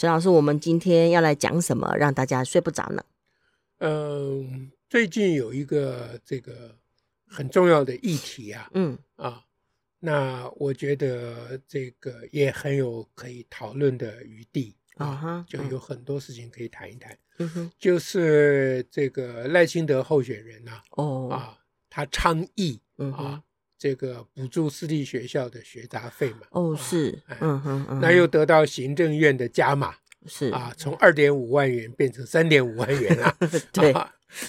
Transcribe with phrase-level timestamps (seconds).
[0.00, 3.02] 史老师，我们今天要来讲什么，让大家睡不着呢？
[3.78, 6.76] 嗯，最近有一个这个
[7.26, 9.42] 很重要的议题啊，嗯啊，
[9.98, 17.18] 那我觉得这个也很有可以讨论的余地啊，哈，就有很多事情可以谈一谈。
[17.38, 21.58] 嗯哼，就是这个赖清德候选人啊，哦啊，
[21.90, 23.42] 他倡议嗯啊。
[23.78, 26.40] 这个补助私立学校的学杂费嘛？
[26.50, 29.94] 哦，是，嗯哼，嗯，那又得到行政院的加码，
[30.26, 33.36] 是啊，从二点五万元变成三点五万元了。
[33.72, 33.92] 对，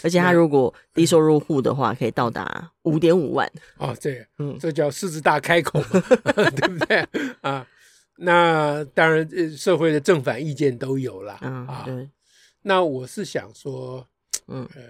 [0.03, 3.47] 而且他如果低收入户的话，可以到达五点五万。
[3.77, 6.01] 哦，对，嗯，这叫狮子大开口嘛，
[6.57, 7.07] 对不对？
[7.41, 7.67] 啊，
[8.17, 11.33] 那当然，社会的正反意见都有了。
[11.33, 12.09] 啊，对。
[12.63, 14.07] 那我是想说，
[14.47, 14.81] 嗯，呃。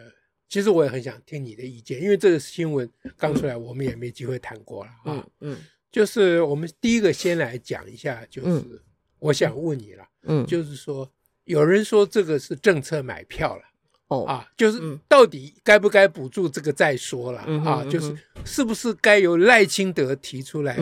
[0.49, 5.03] 其实我也很想听你的意见，因为这个新闻刚出来，我们也没机会谈过了啊。
[5.05, 5.57] 嗯嗯，
[5.91, 8.81] 就是我们第一个先来讲一下，就是
[9.19, 11.09] 我想问你了，嗯，就是说
[11.43, 13.63] 有人说这个是政策买票了，
[14.07, 14.25] 哦。
[14.25, 20.75] 啊，就是到底该不该补助这个再说了啊，就是是不是该由赖清德提出来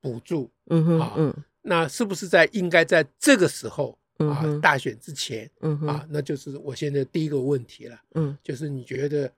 [0.00, 3.98] 补助，嗯哼啊，那是不是在应该在这个时候？
[4.28, 9.32] 啊，大选之前，嗯哼啊，那就是我现在第一个问题了，嗯，就是你觉得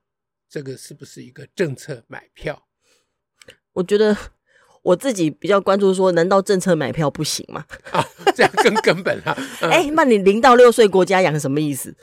[0.49, 2.67] 这个是不是一个政策买票？
[3.73, 4.17] 我觉得
[4.83, 7.65] 我自己比较关注说，难道政策买票不行吗？
[7.93, 9.33] 啊，这样更根本了。
[9.63, 11.95] 哎、嗯，那你零到六岁国家养什么意思？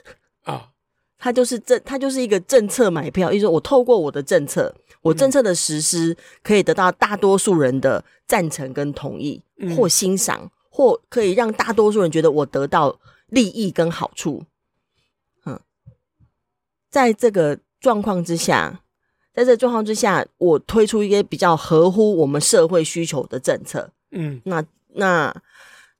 [0.42, 0.70] 啊，
[1.18, 9.42] 它就是政，它就是一个政策买票，意思我透过我的政策，我政策的实施可以得到大多数人的赞成跟同意
[9.76, 10.50] 或欣赏。
[10.80, 12.98] 嗯或可以让大多数人觉得我得到
[13.28, 14.42] 利益跟好处，
[15.44, 15.60] 嗯，
[16.88, 18.80] 在这个状况之下，
[19.34, 24.64] 在这个状况之下，我推出一些比较合乎我们社会需求的政策，嗯，那
[24.94, 25.34] 那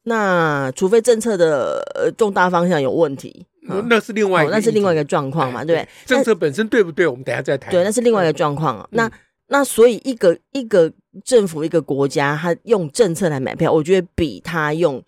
[0.05, 5.89] 那，除非政策的呃重大方向有问题，嗯、那是另外一个、哦，那是另外一个状况嘛，哎、对，对？
[6.07, 7.07] 政策本身对不对？
[7.07, 7.71] 我们等下再谈。
[7.71, 8.81] 对，那是另外一个状况。
[8.81, 9.13] 嗯、那
[9.51, 10.93] 那所以一个一个。
[11.25, 15.03] 政府一个国家，他用政策来买票，我觉得比他用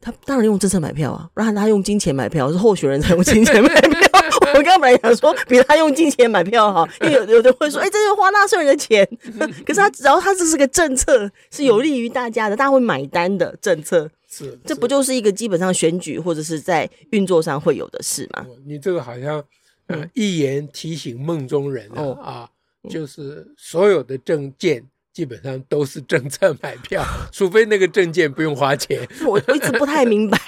[0.00, 4.10] 他当然用政策买票啊，不然他用金钱买票，是候选人才用金钱买票。
[4.50, 9.08] 我刚刚本来想说，比他用金钱买票好，因为有有的会说，哎、欸，这是花纳税人的钱。
[9.64, 14.10] 可是他只要他这是个政策，是有利于大家的，大家会买单的政策。
[14.28, 18.44] 是，这不就是一个基本上选举或者是在运作上会有的事吗？
[18.66, 19.40] 你这个好像
[19.86, 22.48] 呃一言提醒梦中人哦啊。
[22.90, 29.06] 就是所有的证件基本上都是政策买票，除非那个证件不用花钱。
[29.26, 30.38] 我一直不太明白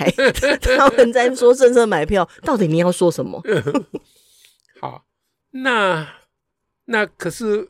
[0.76, 3.42] 他们在说政策买票，到底你要说什么？
[4.80, 5.06] 好，
[5.50, 6.08] 那
[6.86, 7.68] 那可是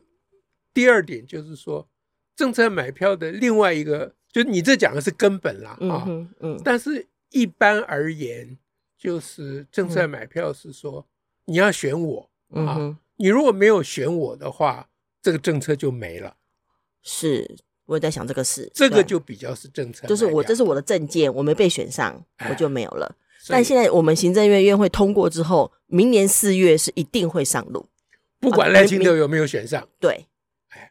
[0.73, 1.89] 第二点就是说，
[2.37, 6.05] 政策买票的另外一个，就是你这讲的是根本啦啊，
[6.41, 8.57] 嗯，但是一般而言，
[8.97, 11.07] 就是政策买票是说
[11.45, 12.97] 你要选我啊。
[13.17, 14.89] 你如果没有选我的话，
[15.23, 16.37] 这个政策就没了。
[17.03, 18.71] 是，我也在想这个事。
[18.75, 23.15] 这个就比较是政策，就是我这是我的证件，我没被选上，我就没有了。
[23.49, 27.87] 但现在我们行政院院会通过之后，明年四月是一定会上路，
[28.41, 30.27] 不管赖清德有没有选上，对，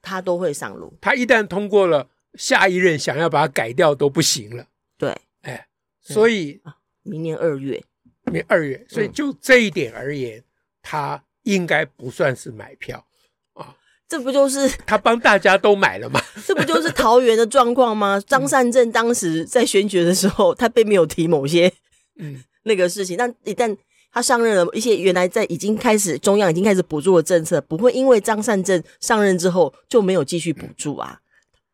[0.02, 0.94] 他都会上路。
[1.02, 4.68] 他一旦通过了，下一任想要把它改掉都不行了。
[4.98, 5.68] 对，哎，
[6.00, 6.62] 所以
[7.02, 7.84] 明年二月，
[8.26, 10.44] 明年二月，所以就这一点而言，
[10.82, 11.24] 他。
[11.44, 13.06] 应该不算是买票
[13.54, 13.76] 啊，
[14.08, 16.22] 这不就是他帮大家都买了吗？
[16.46, 18.22] 这不就是桃园的状况吗？
[18.26, 21.72] 张善政当时在选举的时候，他并没有提某些
[22.18, 23.76] 嗯 那个事情，但一旦
[24.12, 31.20] 他上任了，一些原来在已经开始中央已经开始补助的政策，不会因为张善政上任之后就没有继续补助啊。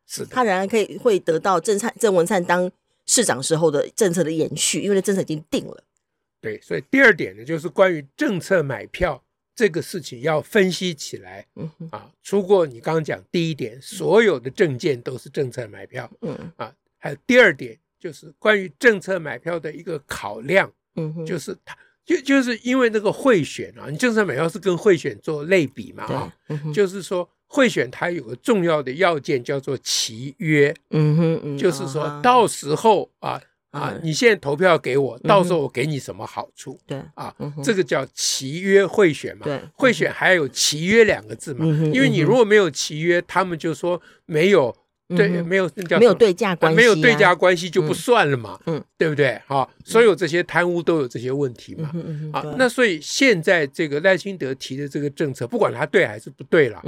[0.08, 2.72] 是他仍然可以会得到郑灿郑文灿当
[3.06, 5.84] 市长时候的政策的延续，因为那政策已经定了。
[6.42, 9.24] 对，所以第二点呢，就是关于政策买票。
[9.60, 16.50] 这个事情要分析起来，嗯啊，除过你刚刚讲第一点，所有的政见都是政策买票，嗯。
[16.56, 26.34] 啊，还有第二点就是关于政策买票的一个考量，嗯，就是他就就是因为那个贿选啊，你政策买票是跟贿选做类比嘛，啊，
[26.74, 36.80] 就是说贿选它有个重要的要件叫做契约，嗯哼，就是说到时候啊，啊，你现在投票给我，到时候我给你什么好处？
[36.88, 37.34] 对啊，
[37.64, 39.44] 这个叫契约贿选嘛。
[39.44, 41.66] 对，贿选还有契约两个字嘛。
[41.94, 44.76] 因为你如果没有契约，他们就说没有
[45.10, 48.60] 对，没有那叫没有对价关系，没有对价关系就不算了嘛。
[48.66, 49.40] 嗯，对不对？
[49.46, 51.92] 好，所有这些贪污都有这些问题嘛。
[52.34, 56.84] 啊，那所以现在这个赖清德提的这个政策，不管他对还是不对了，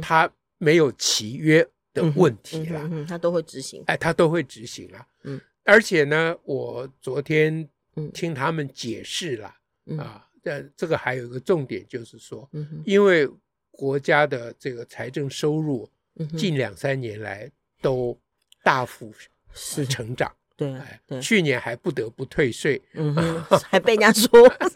[0.00, 1.62] 他没有契约
[1.92, 3.82] 的问题了，他都会执行。
[3.86, 4.98] 哎，他都会执行了。
[5.24, 5.38] 嗯。
[5.64, 7.68] 而且呢，我昨天
[8.12, 9.54] 听他们解释了、
[9.86, 13.28] 嗯、啊，这这个还有一个重点就是说，嗯、因为
[13.70, 15.88] 国家的这个财政收入
[16.36, 17.50] 近两三年来
[17.80, 18.18] 都
[18.62, 19.12] 大幅
[19.52, 23.14] 是成长，对，去年还不得不退税，嗯、
[23.68, 24.30] 还被人家说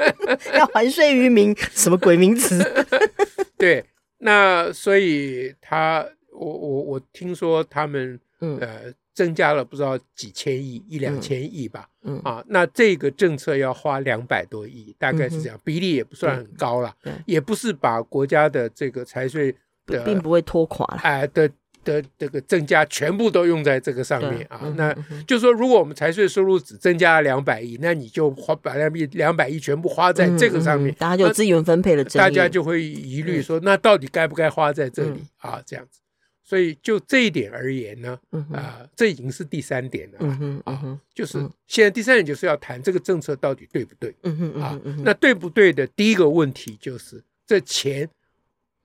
[0.54, 2.62] 要还税于民，什么鬼名词？
[3.58, 3.84] 对，
[4.18, 8.92] 那所以他，我我我听说他们，呃。
[9.16, 11.88] 增加了不知道几千亿，一两千亿吧。
[12.02, 16.94] 嗯，啊，那这个政策要花两百多亿，大概是这样，比例也不算很高了，
[17.24, 19.56] 也不是把国家的这个财税
[19.86, 21.50] 的并不会拖垮了，哎的
[21.82, 24.70] 的这个增加全部都用在这个上面啊。
[24.76, 24.94] 那
[25.26, 35.62] 就是说，如果我们财税收入只增加了两百亿，那你就花把两亿两百亿全部花在这个上面，大家就资源分配了，大家就会疑虑说，那到底该不该花在这里啊？
[35.64, 36.00] 这样子。
[36.48, 38.16] 所以就这一点而言呢，
[38.52, 40.62] 啊，这已经是第三点了。
[40.64, 44.14] 啊，就是现在第三点就是要谈这个政策到底对不对，
[44.60, 48.08] 啊，那对不对的第一个问题就是这钱，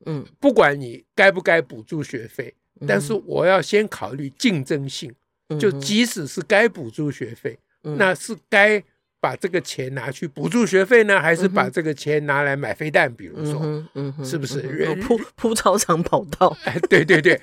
[0.07, 2.51] 嗯，不管你该不该补助学费，
[2.87, 5.13] 但是我要先考虑竞争性，
[5.59, 8.83] 就即使是该补助学费，那是该。
[9.21, 13.13] 把这个钱拿去补助学费呢，还是把这个钱拿来买飞弹？
[13.13, 16.57] 比如说，是不是铺 铺操场跑道？
[16.65, 17.39] 哎，对对对，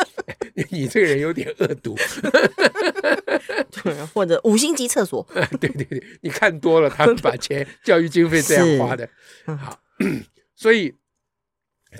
[0.70, 1.94] 你这个人有点恶毒。
[3.82, 5.24] 对，或者五星级厕所。
[5.60, 9.08] 对对对，你看多了，他们把钱教育经费这样花的。
[9.44, 9.78] 好，
[10.56, 10.94] 所以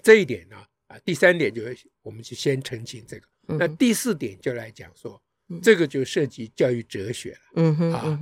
[0.02, 0.56] 这一点呢，
[0.88, 1.62] 啊，第三点就
[2.02, 3.22] 我们就先澄清这个。
[3.58, 5.20] 那第四点就来讲说，
[5.62, 7.38] 这个就涉及教育哲学了。
[7.56, 8.19] 嗯哼，啊。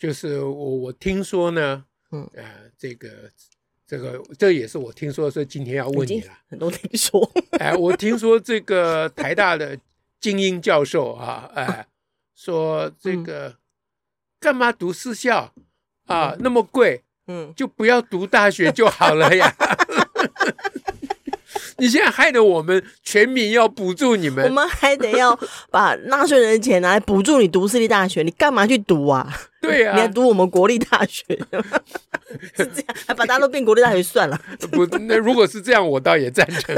[0.00, 2.42] 就是我我听说呢，嗯，呃，
[2.78, 3.30] 这个
[3.86, 6.32] 这个这也是我听说，所以今天要问你了。
[6.48, 9.78] 很多听说，哎，我听说这个台大的
[10.18, 11.86] 精英教授啊，哎，
[12.34, 13.58] 说这个
[14.40, 15.52] 干嘛读私校
[16.06, 19.54] 啊，那么贵，嗯，就不要读大学就好了呀。
[21.80, 25.36] 你现在害得我们全民要补助你们，我们还得要
[25.70, 29.26] 把纳税人的钱拿来补助你读私立大学，你干嘛去读啊？
[29.62, 31.22] 对啊，你还读我们国立大学，
[32.56, 34.40] 是这样，还把大家都变国立大学算了。
[34.70, 36.74] 不，那如果是这样，我倒也赞成。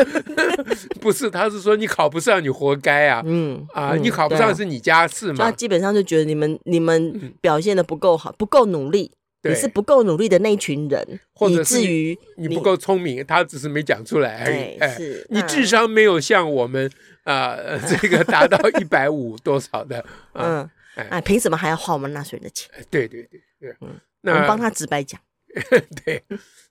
[1.00, 3.22] 不是，他是说你考不上，你活该啊。
[3.24, 5.44] 嗯啊，你考不上是你家事嘛。
[5.44, 9.12] 他基本上就觉得你们你们表现的不够好，不够努力。
[9.42, 14.78] 你是不够努力的那一群人，或者至于你不够聪明，他只是没讲出来而已。
[14.78, 14.96] 哎，
[15.30, 16.88] 你智商没有像我们
[17.24, 17.56] 啊，
[17.88, 20.04] 这个达到一百五多少的。
[20.34, 22.70] 嗯，哎，凭什么还要花我们纳税人的钱？
[22.88, 25.20] 对对对对，嗯，那我们帮他直白讲。
[26.04, 26.22] 对，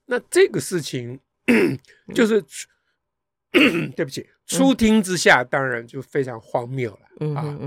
[0.06, 1.20] 那这个事情
[2.16, 2.42] 就是，
[3.52, 7.58] 对不起，初听之下当然就非常荒谬了啊。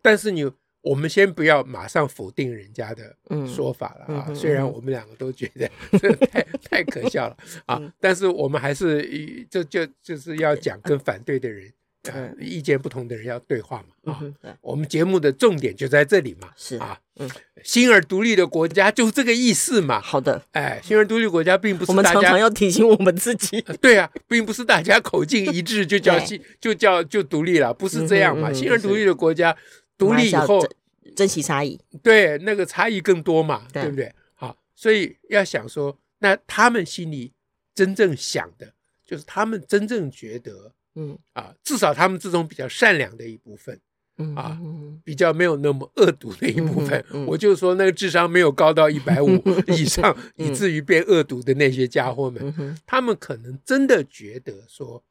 [0.00, 0.48] 但是你。
[0.88, 3.14] 我们先不要马上否定人家的
[3.46, 5.70] 说法了啊，虽然我们两个都觉得
[6.00, 7.36] 这太太可笑了
[7.66, 11.70] 啊，但是我们还是就就就是要讲跟反对的人，
[12.10, 14.22] 呃，意见不同的人要对话嘛啊。
[14.62, 17.28] 我们节目的重点就在这里嘛，是啊，嗯，
[17.62, 20.00] 新而独立的国家就是这个意思嘛。
[20.00, 28.50] 好的，哎，新而独立国家并不是我们常常要提醒我们自己，对啊，并不是大家口径一致就叫新就叫就独立了，不是这样嘛。
[28.50, 29.54] 新而独立的国家
[29.98, 30.66] 独立以后。
[31.14, 34.14] 珍惜差异，对，那个差异更多嘛，对，对不对？
[34.34, 37.32] 好，所以要想说，那他们心里
[37.74, 38.72] 真正想的，
[39.04, 43.80] 就是他们真正觉得，嗯啊，至少他们之中比较善良的一部分，
[44.16, 44.60] 嗯啊，
[45.04, 46.98] 比较没有那么恶毒的一部分。
[47.10, 49.28] 嗯嗯、我就说那个智商没有高到 一百五
[49.68, 55.02] 以上，嗯、以至于变恶毒的那些家伙们，他们可能真的觉得说，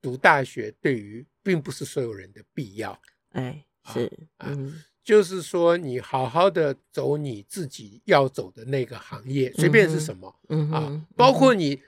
[0.00, 3.00] 读大学对于并不是所有人的必要。
[3.30, 4.68] 哎，是，嗯。
[4.68, 11.78] 啊就是说，你好好的走你自己要走的那个行业，随便是什么，嗯啊，包括你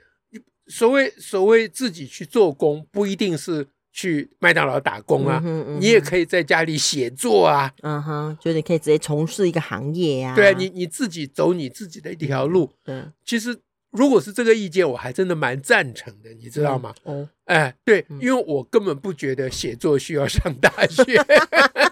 [0.67, 5.41] 所谓所谓自己去做工，不一定是去麦当劳打工啊，
[5.79, 13.57] 你也可以在家里写作啊，嗯哼，就你可以直接从事一个行业呀，对啊，你你自己走你自己的一条路，对，其实
[13.89, 16.93] 如果是这个意见，我还真的蛮赞成的，你知道吗？
[17.01, 21.03] 哦，哎，对，因为我根本不觉得写作需要上大学。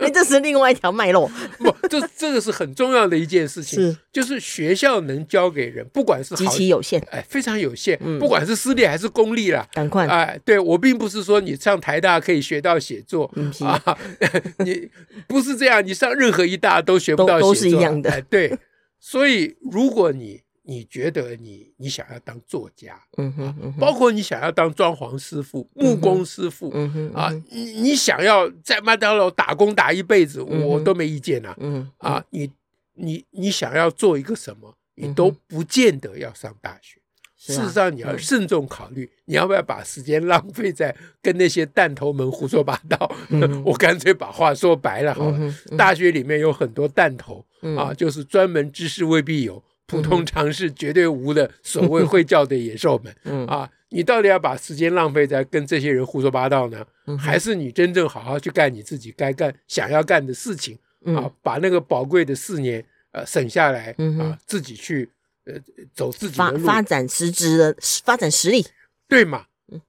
[0.06, 1.30] 哎，这是另外一条脉络。
[1.58, 7.98] 不，这这个是很重要的一件事情，是就是学校能教给人，不管是极其有限，哎，非常有限。
[8.02, 13.98] 嗯，不管是私立还是公立啦，赶快哎，对我并不是说你上台大可以学到写作，嗯啊，
[14.64, 14.88] 你
[15.28, 18.10] 不是这样，你上任何一大都学不到写作，都是一样的。
[18.10, 18.58] 哎，对，
[18.98, 20.40] 所以如果你。
[20.70, 32.48] 你觉得你你想要当作家，嗯哼，嗯哼，包括你想要当装潢师傅、木工师傅，嗯哼，啊，你你想要在麦当劳打工打一辈子，我都没意见啊，嗯，啊，你
[32.94, 37.00] 你你想要做一个什么，你都不见得要上大学。
[37.36, 43.10] 事实上，你要慎重考虑，你要不要把时间浪费在跟那些弹头们胡说八道？
[43.64, 47.44] 我干脆把话说白了好了，大学里面有很多弹头
[47.76, 49.60] 啊，就是专门知识未必有。
[49.90, 53.44] 普通常识绝对无的所谓会叫的野兽们，嗯。
[53.46, 56.86] 啊，你到底要把时间浪费在跟这些人胡说八道呢，
[57.18, 61.28] 还是你真正好好去干你自己该干、想要干的事情啊？
[61.42, 65.10] 把那个宝贵的四年呃省下来啊，自己去
[65.44, 65.54] 呃
[65.92, 68.64] 走自己的路，发展实质的发展实力，
[69.08, 69.46] 对嘛？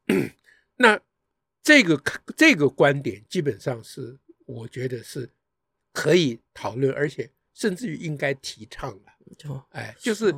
[0.77, 0.99] 那
[1.61, 2.01] 这个
[2.35, 4.17] 这个观点基本上是
[4.47, 5.29] 我觉得是
[5.93, 9.10] 可以讨论，而且甚至于应该提倡的。
[9.37, 10.33] 就哎，就是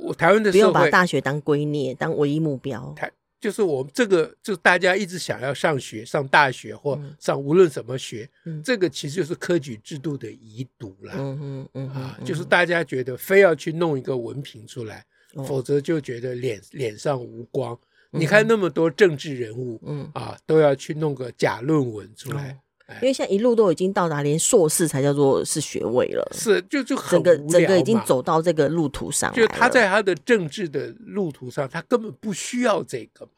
[0.00, 2.92] 我台湾的不要把大学当圭臬，当唯一目标。
[2.96, 11.12] 台就是我们这个，就大家一直想要上学、上大学或上无论什么学，嗯、这个其实就是科举制度的遗毒了。
[11.16, 15.04] 嗯嗯嗯啊，就是大家觉得非要去弄一个文凭出来，
[15.34, 17.78] 嗯、否则就觉得脸脸上无光。
[18.12, 22.58] 嗯、你看那么多政治人物，嗯啊，都要去弄个假论文出来。
[22.88, 26.24] 嗯因为现在一路都已经到达，连硕士才叫做是学位了。
[26.32, 29.32] 是，就就整个整个已经走到这个路途上。
[29.34, 33.32] 就他在他的政治的路途上，他根本不需要这个嘛。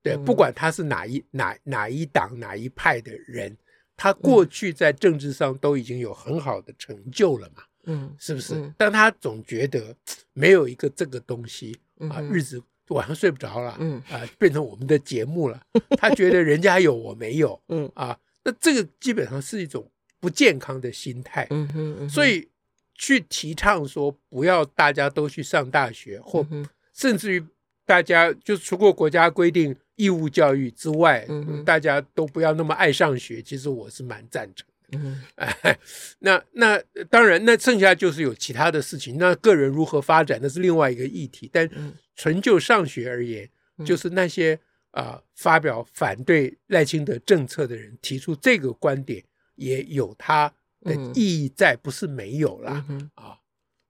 [0.00, 3.56] 对，不管他是哪一哪哪一党哪一派的人，
[3.96, 7.64] 他过去在政治上都已经有很好的成就了嘛。
[7.86, 8.72] 嗯，是不是？
[8.76, 9.92] 但他总觉得
[10.32, 11.76] 没有一个这个东西
[12.08, 13.76] 啊，日子晚上睡不着了。
[13.80, 15.60] 嗯啊，变成我们的节目了。
[15.98, 17.60] 他觉得人家有我没有。
[17.66, 18.16] 嗯啊。
[18.44, 19.90] 那这个基本上是一种
[20.20, 22.48] 不健康的心态，嗯哼，嗯哼，所以
[22.94, 26.46] 去提倡说不要大家都去上大学，或
[26.94, 27.44] 甚至于
[27.84, 33.42] 大家就除过国家规定义务教育之外，嗯哼，大家都不要那么爱上学。
[33.42, 35.78] 其实我是蛮赞成的，嗯，哎，
[36.20, 36.80] 那那
[37.10, 41.50] 当然，那剩下就是有其他的事情，那个人如何发展那是另外一个议题。
[41.52, 41.68] 但
[42.16, 43.48] 纯就上学而言，
[43.84, 44.58] 就是那些。
[44.90, 49.22] 啊、呃，发表反对赖清德政策的人提出这个观点，
[49.54, 52.84] 也有他的意义在，不是没有啦。
[52.88, 53.38] 嗯、啊，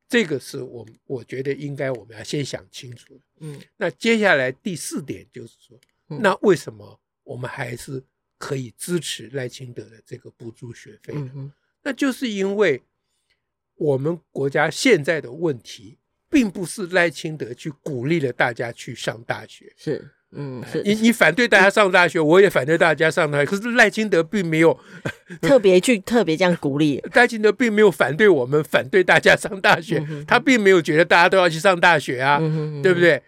[0.08, 3.20] 这个是我我觉得应该我们要先想清楚的。
[3.40, 8.02] 嗯，那接下来第四点就是说，那为什么我们还是
[8.36, 11.30] 可以支持赖清德的这个补助学费呢？
[11.34, 11.52] 嗯、
[11.82, 12.82] 那就是因为
[13.76, 20.10] 我们国家现在的问题，并不是赖清德去鼓励了大家去上大学，是。
[20.32, 23.46] 嗯，是你你反对大家上大学，我也反对大家上大学。
[23.46, 24.78] 可是赖清德并没有
[25.40, 32.38] 特别去特别这样鼓励，赖清德并没有反对我们反对大家上大学，他并没有觉得大家都要去上大学啊，
[32.82, 33.22] 对不对？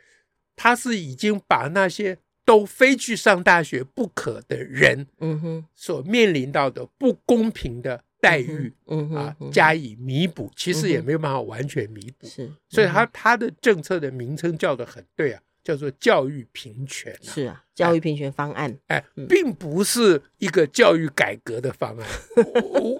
[0.56, 10.52] 他是已经把那些都非去上大学不可的人，嗯哼，所面临到的不公平的待遇，嗯啊，加以弥补。
[10.54, 15.40] 其实也没有办法完全弥补，是，所以他他的政策的名称叫的很对啊。
[15.62, 22.06] 叫做教育平权，是啊，教育平权方案，哎，并不是一个教育改革的方案，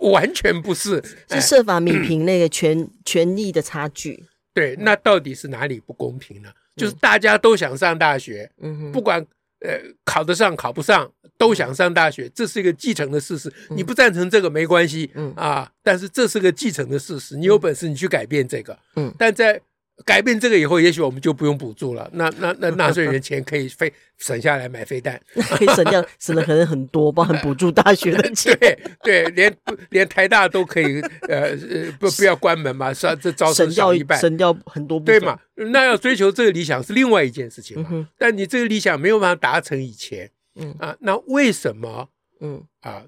[0.12, 4.24] 完全不是，是设法弭平那个权 权力的差距。
[4.52, 6.50] 对，那到底是哪里不公平呢？
[6.76, 9.20] 就是大家都想上大学，嗯，不管
[9.60, 13.52] 呃考得上考不上，都想上大学，这是一个既成的事实。
[13.70, 15.32] 你不赞成这个没关系，嗯。
[15.34, 19.60] 啊，但是这是个既成的事实，你有本事你去改变这个，嗯，但在。
[20.04, 22.08] 改变这个以后，也许我们就不用补助了。
[22.14, 28.56] 那那那纳税人钱可以飞省下来买飞弹， 可以省掉，省了可能很多，包含补助大学的钱。
[28.60, 29.56] 对对，连
[29.90, 35.00] 连台大都可以，呃呃，不不要关门嘛，是这招生少一半，省掉很多。
[35.00, 35.38] 对嘛？
[35.54, 37.88] 那要追求这个理想是另外一件事情嘛。
[37.90, 42.08] 嗯、哼但你这个理想没有办法达成以前，嗯啊，那为什么？
[42.40, 43.02] 嗯啊，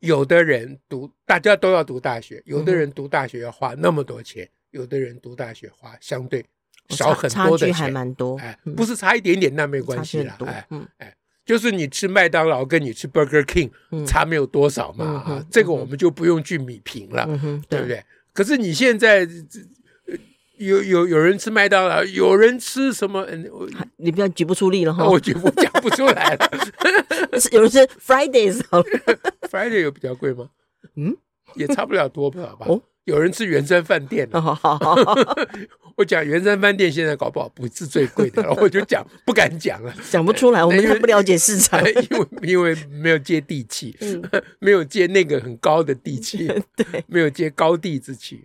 [0.00, 4.48] 有的人读大家都要读大学，有的人读大学要花那么多钱。
[4.70, 6.44] 有的人读大学花相对
[6.90, 10.66] 少很多的钱，还蛮多，哎，不是差一点点那没关系啦，哎，
[10.98, 13.70] 哎，就是你吃麦当劳跟你吃 Burger King
[14.06, 17.26] 差没有多少嘛，啊，这个我们就不用去米平了，
[17.68, 18.04] 对不对？
[18.32, 19.26] 可是你现在
[20.58, 23.26] 有有有人吃麦当劳，有人吃什么？
[23.96, 26.50] 你不要举不出例了哈，我举不讲不出来了。
[27.52, 30.48] 有人吃 Fridays，Friday 有比较贵吗？
[30.94, 31.16] 嗯，
[31.54, 32.66] 也差不了多少吧。
[32.68, 32.82] 哦。
[33.06, 34.28] 有人吃圆山饭店，
[35.96, 43.96] 我讲圆山饭店现在搞不好不是最贵的， 我就讲不敢讲了，讲不出来，我们太不了解市场， 因为因为没有接地气，
[44.58, 48.42] 没有接那个很高的地气，对，没有接高地之气，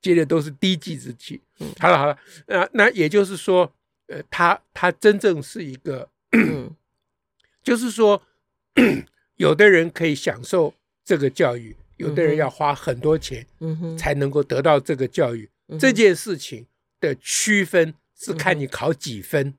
[0.00, 1.40] 接的都是低地之气。
[1.78, 2.16] 好了好了，
[2.46, 3.72] 那那也就是说，
[4.08, 6.06] 呃，他他真正是一个，
[7.64, 8.20] 就是说，
[9.36, 11.74] 有的人可以享受这个教育。
[12.02, 15.48] 有的人要花很多钱，嗯哼才能够得到这个教育。
[15.78, 16.66] 这件事情
[17.00, 19.54] 的区分是看你考几分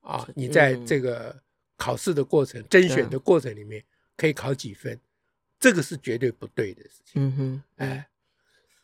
[0.00, 0.28] 啊？
[0.34, 1.40] 你在这个
[1.76, 3.82] 考试的过程、甄选的过程里面
[4.16, 4.98] 可以考几分？
[5.58, 7.12] 这个是绝对不对的事情。
[7.14, 8.08] 嗯哼，哎，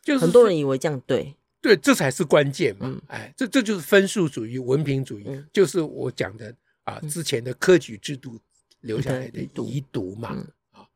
[0.01, 2.99] 就是很多人以为这样对，对，这才是关键嘛。
[3.07, 8.39] 哎，这这就是分数主义、文凭主义，就是我讲的啊，之前的科举制度
[8.79, 10.29] 留下来的遗毒嘛。
[10.71, 10.87] 啊，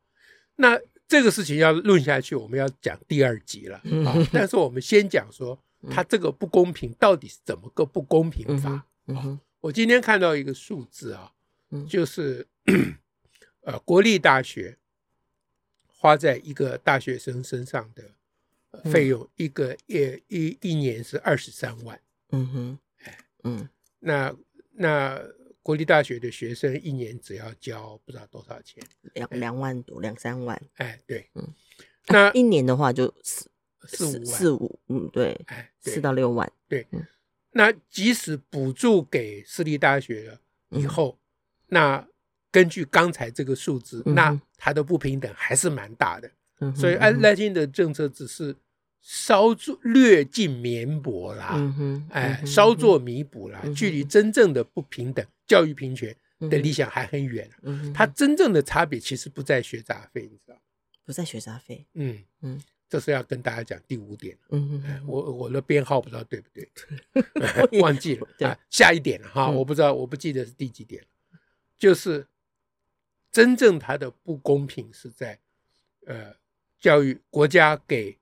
[0.55, 0.79] 那。
[1.07, 4.15] 这个事情要论下去，我们要讲第二集了啊！
[4.33, 5.57] 但是我们先讲说，
[5.89, 8.83] 他这个不公平到底是怎么个不公平法？
[9.61, 11.31] 我今天看到一个数字啊，
[11.87, 12.47] 就是
[13.61, 14.77] 呃，国立大学
[15.87, 21.99] 花在一个大学生身上的费用，一个月一一年是二十三万。
[22.31, 23.69] 嗯哼，哎，嗯，
[23.99, 24.35] 那
[24.71, 25.21] 那。
[25.65, 28.83] 国立大学的学生一年只要交不知道多少钱，
[29.15, 30.61] 两两万多，两三万。
[30.75, 31.51] 哎，对，嗯，
[32.09, 33.49] 那一年的话就四
[33.87, 36.85] 四五四五，嗯，对，哎，四到六万，对。
[37.53, 41.17] 那即使补助给私立大学了以后，
[41.69, 42.07] 那
[42.51, 46.29] 根据刚才这个数字，那它的不平等还是蛮大的。
[46.75, 48.55] 所以安赖清的政策只是。
[49.07, 57.49] 稍作略尽绵薄啦，嗯哼，哎，稍作弥补啦，距离真正的不平等、教育平权的理想还很远。
[57.63, 60.61] 嗯，它真正的差别其实不在学杂费，你知道？
[61.05, 61.85] 不在学杂费。
[61.93, 64.37] 嗯嗯，这是要跟大家讲第五点。
[64.49, 66.69] 嗯嗯，我我的编号不知道对不对，
[67.81, 68.27] 忘记了。
[68.47, 71.03] 啊，下一点了哈，我不知道，我不记得是第几点。
[71.77, 72.27] 就是
[73.31, 75.39] 真正它的不公平是在，
[76.05, 76.35] 呃，
[76.79, 78.17] 教育国家给。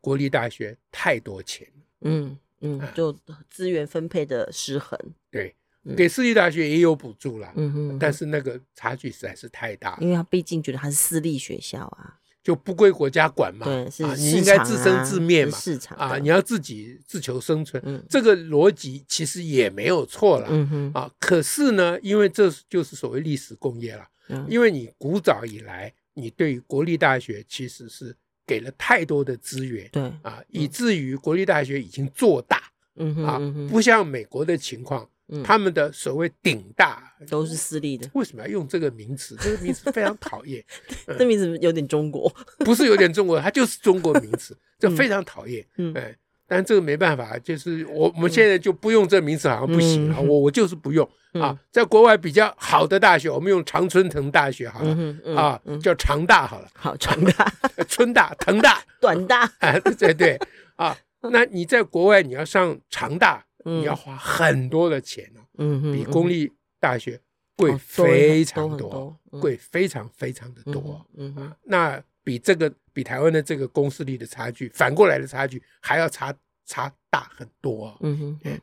[0.00, 1.70] 国立大学太多钱，
[2.02, 3.12] 嗯嗯，就
[3.50, 4.98] 资源分配的失衡。
[5.30, 5.54] 对，
[5.96, 9.96] 给私立大学也有补助啦，嗯哼，但是那个差距实在是太大。
[10.00, 24.06] 因为他毕竟觉得他是私立学校啊，就不归国家管嘛，对，是你应该自生自灭嘛，市场啊，你要自己自求生存，这个逻辑其实也没有错了，嗯哼，啊，可是呢，因为这就是所谓历史工业了，
[24.48, 28.16] 因为你古早以来，你对于国立大学其实是。
[28.46, 30.02] 给了太多的资源，对。
[30.22, 32.60] 啊，以至于国立大学已经做大，
[32.96, 33.38] 嗯哼，啊，
[33.70, 35.08] 不像美国的情况，
[35.44, 38.08] 他们的所谓顶大都是私立的。
[38.14, 39.36] 为什么要用这个名词？
[39.40, 40.64] 这个名词非常讨厌，
[41.18, 42.32] 这名字有点中国，
[42.64, 46.16] 不是有点中国，它就是中国名词，这非常讨厌，嗯，哎。
[46.52, 50.18] 但这个没办法，就是我我们现在就不用这名词，好像不行啊。
[50.18, 56.66] 我我就是不用啊，在国外比较好的大学，我们用常春藤大学好了啊，叫长大好了。
[56.74, 57.52] 好，长大、
[57.86, 60.36] 春大、藤大、短大，哎，对对
[60.74, 60.98] 啊。
[61.20, 67.20] 那你在国外你要上长大，你要花很多的钱哦，嗯，比公立大学
[67.56, 72.02] 贵非常多，贵非常非常的多，嗯啊，那。
[72.22, 76.32] 比这个比台湾的这个公私立的差距，反过来的差距还要差
[76.66, 77.96] 差大很多啊！
[78.00, 78.60] 嗯哼，嗯，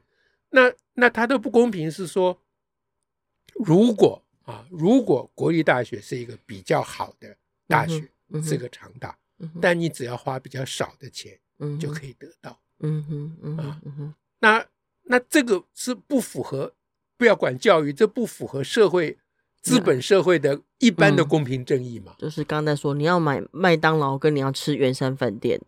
[0.51, 2.39] 那那它的不公平是说，
[3.55, 7.36] 如果啊，如果国立大学是一个比较好的
[7.67, 8.07] 大学，
[8.43, 9.17] 是个长大，
[9.60, 11.38] 但你只要花比较少的钱，
[11.79, 12.62] 就可以得到。
[12.81, 13.81] 嗯哼，嗯啊，
[14.38, 14.65] 那
[15.08, 16.74] 那这个是不符合，
[17.17, 19.17] 不要管教育，这不符合社会。
[19.60, 25.60] 资本社会的一般的公平正义嘛，嗯、就是刚才说你要买麦当劳跟你要吃圆山饭店，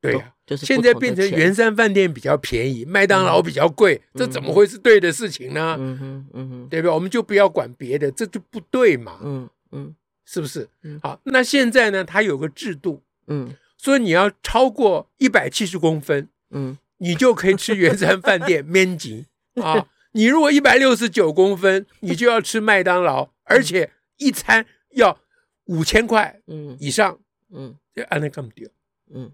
[0.00, 5.74] 对呀、啊，就是现在变成圆山饭店比较便宜，麦当劳比较贵，嗯、这怎么会是对的事情呢？
[5.80, 6.94] 嗯哼，嗯哼，对吧？
[6.94, 9.18] 我们就不要管别的，这就不对嘛。
[9.24, 10.68] 嗯嗯，是不是？
[11.02, 12.04] 好，那现在呢？
[12.04, 19.26] 它有个制度，嗯，所以你要超过一百七十公分，嗯，你就可以吃圆山饭店面筋。
[19.60, 19.88] 啊。
[20.12, 25.20] 你如果一百六十九公分，你就要吃麦当劳，而且一餐要
[25.66, 26.40] 五千块
[26.80, 27.16] 以上，
[27.50, 28.68] 嗯，就按那干不掉，
[29.14, 29.30] 嗯，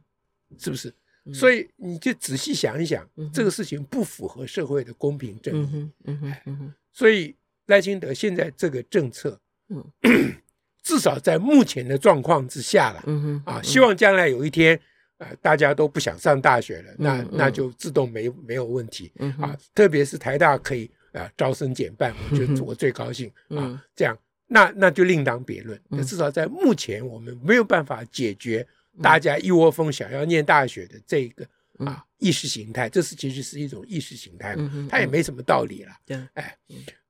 [0.58, 0.92] 是不是？
[1.32, 7.34] 所以你就仔细想一想，这个事情不符合社会的公平正义，嗯哼，所以
[7.68, 9.82] 赖清德现在这个政策，嗯，
[10.84, 14.78] 至少在目前的状况之下了，嗯哼，啊，希望将来有一天。
[15.18, 19.56] 呃，大家都不想上大学了，那那就自动没没有问题啊。
[19.74, 23.82] 特别是台大可以啊招生减半，我觉得我最高兴啊。
[23.94, 25.80] 这样那那就另当别论。
[25.88, 28.66] 那至少在目前，我们没有办法解决
[29.02, 31.46] 大家一窝蜂想要念大学的这个
[31.78, 32.88] 啊意识形态。
[32.88, 35.92] 这是其实是一种意识形态嘛，它也没什么道理了。
[36.04, 36.56] 对，哎，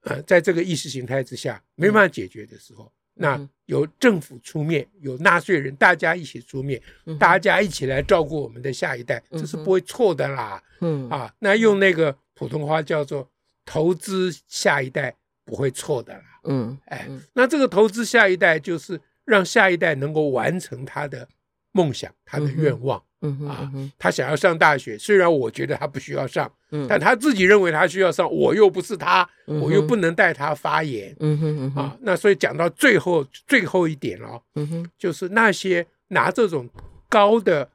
[0.02, 2.92] 呃，在这个意识形态之下，没办法解决的时候。
[3.16, 6.80] 那由政府出面，由纳税人大家一起出面，
[7.18, 10.62] 大家一起来照顾我们的下一代，这是不会错的啦。
[10.80, 13.28] 嗯啊，那用那个普通话叫做
[13.64, 16.24] 投资下一代，不会错的啦。
[16.44, 21.26] 嗯，哎，那这个投资下一代，就是让下一代能够完成他的
[21.72, 23.02] 梦想，他的愿望。
[23.22, 26.50] 嗯啊，他想要上大学，虽然我觉得他不需要上，
[26.88, 31.16] 但他自己认为他需要上，我又不是他，我又不能代他发言。
[31.20, 31.38] 嗯
[31.74, 36.68] 哼，啊，那所以讲到最后最后一点哦，嗯哼，就是那些拿这种
[37.08, 37.68] 高的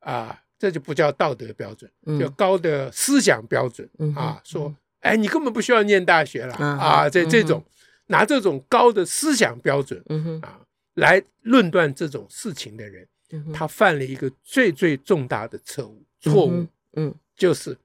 [0.00, 7.62] 啊，这就不叫道德标准，叫高的思想标准啊，说，哎，你根本不需要念大学了啊，这这种
[8.06, 10.60] 拿这种高的思想标准，嗯哼，啊，
[10.94, 13.06] 来论断这种事情的人。
[13.52, 17.76] 他犯了一个最最重大的错误，错误，嗯，嗯，就是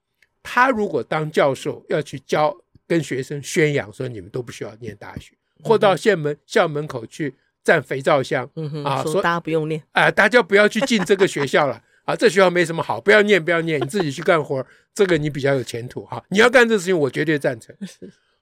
[0.43, 2.56] 他如果当教授要去教，
[2.88, 17.75] 跟学生宣扬说你们都不需要念大学，嗯、或到校门校门口去站肥皂箱，嗯、哼啊，说，大家不用念，啊、呃，大家不要去进这个学校了，啊，这学校没什么好，不要念，不要念，你自己去干活，这个你比较有前途哈，你要干这事情，我绝对赞成，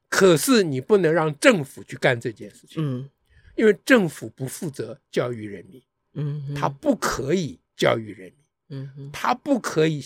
[0.09, 3.09] 可是你不能让政府去干这件事情，嗯，
[3.55, 5.81] 因为政府不负责教育人民。
[6.15, 8.32] 嗯，他不可以教育人
[8.67, 10.04] 民，嗯，他不可以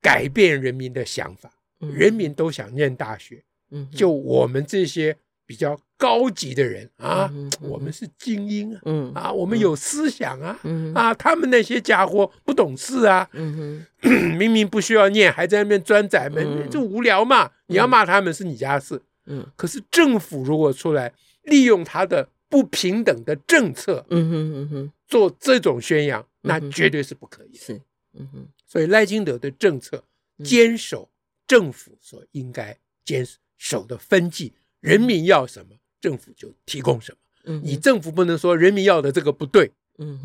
[0.00, 22.28] 改变人民的想法，嗯、人民都想念大学，嗯，就我们这些比较高级的人啊，嗯、我们是精英啊，嗯啊，我们有思想啊，嗯啊，他们那些家伙不懂事啊，嗯哼，明明不需要念，还在那边钻窄门，嗯、哼就无聊嘛，你要骂他们是你家事，嗯，可是政府如果出来利用他的。
[22.50, 27.58] 不平等的政策，嗯哼嗯哼，做这种宣扬，那绝对是不可以的。
[27.58, 27.74] 是，
[28.14, 28.48] 嗯哼。
[28.64, 30.04] 所以赖清德的政策
[30.44, 31.10] 坚守
[31.46, 33.26] 政府所应该坚
[33.58, 37.18] 守的分际，人民要什么，政府就提供什么。
[37.44, 39.72] 嗯，你政府不能说人民要的这个不对。
[39.98, 40.18] 嗯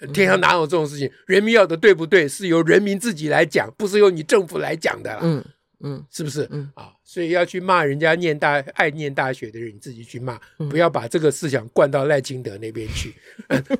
[0.00, 1.08] 哼，天上哪有这种事情？
[1.26, 5.18] 人民要的对不对，是由人民自己来讲，不是由你政府来讲的。
[5.22, 5.44] 嗯。
[5.82, 6.46] 嗯，是不是？
[6.50, 10.38] 嗯啊，所以要去骂人家念大爱念大学的人，你自己去骂，
[10.70, 13.14] 不要把这个思想灌到赖清德那边去。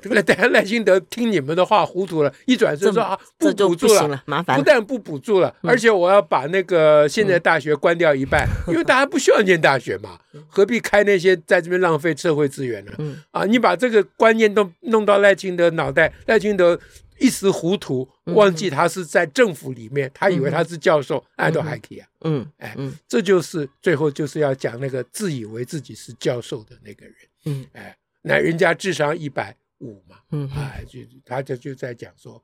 [0.03, 12.91] 那 等下赖清德听你们的话糊涂了，一转身说啊，不补助了，麻烦，不但不补助了，而且我要把那个现在大学关掉一半，因为大家不需要念大学嘛，何必开那些在这边浪费社会资源呢？
[13.31, 16.79] 啊，你把这个观念都弄到赖清德脑袋，赖清德。
[17.21, 22.07] 一时糊涂，忘记他是在政府里面，他以为他是教授，爱都还可以啊。
[22.21, 22.75] 嗯，哎，
[23.07, 27.15] 这就是最后就是要讲那个自以为自己是教授的那个人。
[27.45, 30.17] 嗯，哎，那人家智商一百五嘛。
[30.31, 32.43] 嗯，哎，就他就就在讲说，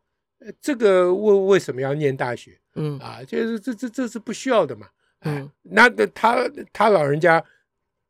[0.62, 2.60] 这个为为什么要念大学？
[2.76, 4.88] 嗯，啊，就是这这这是不需要的嘛。
[5.22, 7.44] 嗯，那他他老人家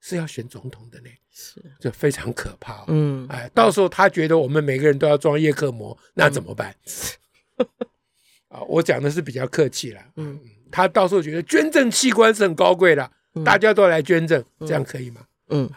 [0.01, 1.09] 是要选总统的呢。
[1.31, 2.83] 是，这非常可怕。
[2.87, 6.75] 嗯，哎，到时候他觉得我们每个人都要装叶克膜，那怎么办？
[8.49, 10.01] 啊，我讲的是比较客气了。
[10.15, 10.39] 嗯，
[10.71, 13.11] 他到时候觉得捐赠器官是很高贵的，
[13.45, 15.25] 大家都来捐赠，这样可以吗？
[15.49, 15.69] 嗯，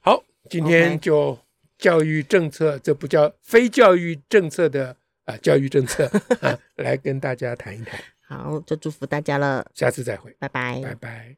[0.00, 1.36] 好，今天就
[1.76, 6.04] 教育政策，这不叫非教育政策的啊，教育政策
[6.40, 7.98] 啊，来跟大家谈一谈。
[8.28, 11.32] 好，就祝福大家了，下次再会，拜拜，拜拜。